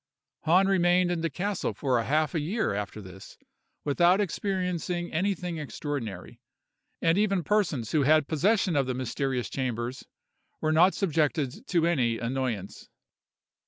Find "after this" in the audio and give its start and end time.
2.73-3.37